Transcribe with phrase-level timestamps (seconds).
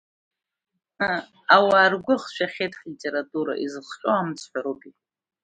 [1.55, 5.03] Ауаа ргәы ахшәахьеит ҳлитература, изыхҟьо амцҳәароуп,– иҳәеит.